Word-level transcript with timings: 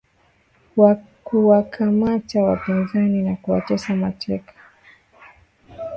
kuwakamata 1.23 2.43
wapinzani 2.43 3.21
na 3.21 3.35
kuwatesa 3.35 3.95
mateka 3.95 4.53